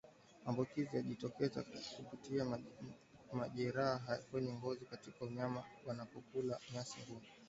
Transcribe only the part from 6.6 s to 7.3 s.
nyasi ngumu